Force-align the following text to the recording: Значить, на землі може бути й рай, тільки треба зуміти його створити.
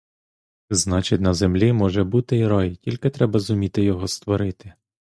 Значить, 0.69 1.21
на 1.21 1.33
землі 1.33 1.73
може 1.73 2.03
бути 2.03 2.37
й 2.37 2.47
рай, 2.47 2.75
тільки 2.75 3.09
треба 3.09 3.39
зуміти 3.39 3.83
його 3.83 4.07
створити. 4.07 4.73